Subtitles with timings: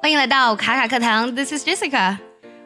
[0.00, 2.16] 欢迎来到卡卡课堂，This is Jessica.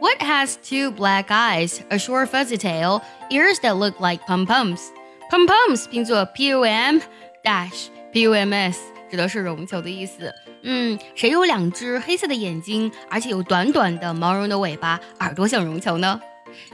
[0.00, 4.80] What has two black eyes, a short fuzzy tail, ears that look like pom poms?
[5.28, 7.00] Pom poms 拼作 p o m
[7.42, 8.78] dash p u m s，
[9.10, 10.32] 指的是绒球的意思。
[10.62, 16.20] 嗯，谁有两只黑色的眼睛，而且有短短的毛绒的尾巴，耳朵像绒球呢？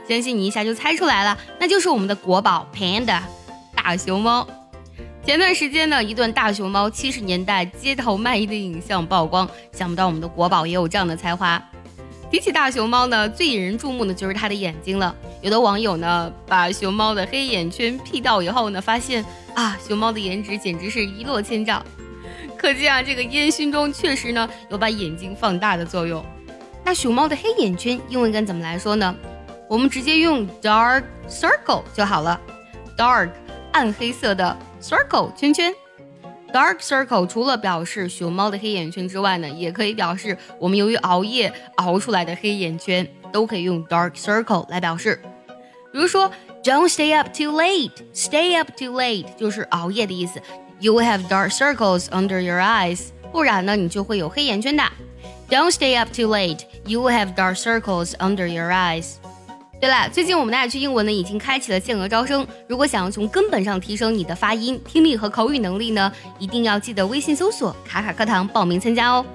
[0.07, 3.19] 相信你一下就猜出来了，那就是我们的国宝 panda
[3.75, 4.47] 大熊猫。
[5.25, 11.61] 前段时间呢，一段大熊猫七十年代街头卖艺的影像曝光，想不到我们的国宝也有这样的才华。
[12.29, 15.15] 比起大熊猫呢，最引人注目的就是它的眼睛了。
[15.41, 21.81] 有的网友呢，把熊猫的黑眼圈 P 到以后呢，发现啊，熊猫的颜值简直是一落千丈。
[22.57, 26.21] 可见啊，这个烟熏妆确实呢，有把眼睛放大的作用。
[26.83, 29.15] 那熊猫的黑眼圈英文该怎么来说呢？
[29.69, 32.37] 我们直接用 dark circle 就好了
[32.97, 33.29] ，dark
[33.71, 34.57] 暗黑色的。
[34.82, 35.72] Circle 圈圈，
[36.52, 45.20] dark circle 除了表示熊猫的黑眼圈之外呢，也可以表示我们由于熬夜熬出来的黑眼圈，都可以用 dark circle 来表示。
[45.92, 46.30] 比如说，
[46.62, 50.40] Don't stay up too late，stay up too late 就是熬夜的意思。
[50.80, 54.82] You will have dark circles under your eyes，不然呢，你就会有黑眼圈的。
[55.48, 59.14] Don't stay up too late，you will have dark circles under your eyes。
[59.79, 62.47] 对了，最近我们的爱趣英文呢已经开启了限额招生。
[62.67, 69.25] 如果想要从根本上提升你的发音、听力和口语能力呢，一定要记得微信搜索“卡卡课堂”报名参加哦。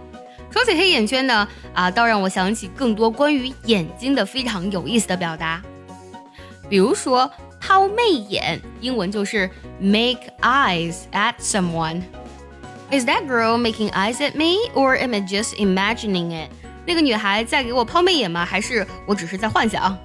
[0.51, 5.63] 说起黑眼圈呢，啊，倒让我想起更多关于眼睛的非常有意思的表达。
[6.71, 7.31] 比如说
[7.61, 12.01] 抛媚眼，英文就是 make eyes at someone。
[12.91, 16.49] Is that girl making eyes at me, or am I just imagining it？
[16.87, 18.47] 那个女孩在给我抛媚眼吗？
[18.47, 19.99] 还是我只是在幻想？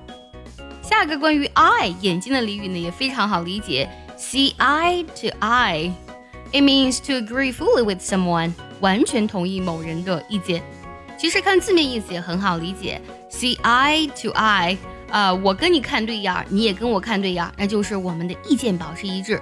[0.84, 5.92] 下一个关于 eye 眼睛的俚语呢，也非常好理解，see eye to eye。
[6.52, 10.62] It means to agree fully with someone，完全同意某人的意见。
[11.17, 14.78] 其实看字面意思也很好理解，see eye to eye，
[15.09, 19.41] 啊，我跟你看对眼，你也跟我看对眼，那就是我们的意见保持一致。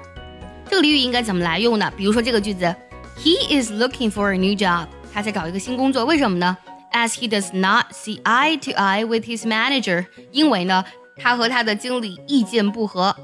[0.70, 1.92] 这个俚语应该怎么来用呢？
[1.98, 2.74] 比如说这个句子
[3.18, 6.56] ，He is looking for a new job，他在找一个新工作，为什么呢
[6.94, 10.86] ？As he does not see eye to eye with his manager，因为呢。
[11.17, 13.17] 他和他的经理意见不合。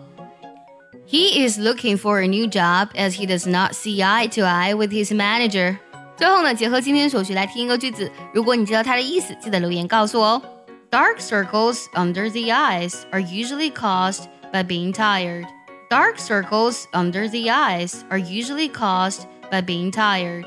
[1.06, 4.74] He is looking for a new job as he does not see eye to eye
[4.74, 5.76] with his manager。
[6.16, 10.42] 最后呢，结合今天所学来听一个句子，如果你知道它的意思，记得留言告诉我哦。
[10.90, 15.44] Dark circles under the eyes are usually caused by being tired.
[15.90, 20.44] Dark circles under the eyes are usually caused by being tired.